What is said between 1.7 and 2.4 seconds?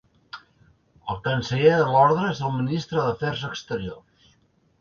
de l'Orde